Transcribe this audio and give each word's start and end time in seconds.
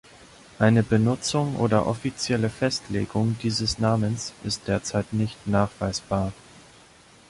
Eine 0.57 0.81
Benutzung 0.81 1.57
oder 1.57 1.85
offizielle 1.85 2.49
Festlegung 2.49 3.35
dieses 3.43 3.77
Namens 3.77 4.33
ist 4.43 4.67
derzeit 4.67 5.13
nicht 5.13 5.45
nachweisbar. 5.45 6.33